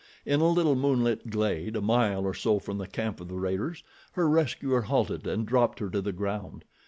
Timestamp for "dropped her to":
5.45-6.01